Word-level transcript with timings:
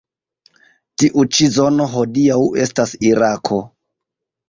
Tiu 1.03 1.27
ĉi 1.35 1.51
zono 1.59 1.89
hodiaŭ 1.93 2.41
estas 2.67 2.99
Irako. 3.15 3.65